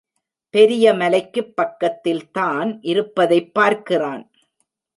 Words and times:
பெரிய 0.53 0.93
மலைக்குப் 0.93 1.55
பக்கத்தில் 1.55 2.31
தான் 2.31 2.79
இருப்பதைப் 2.81 3.53
பார்க்கிறான். 3.53 4.23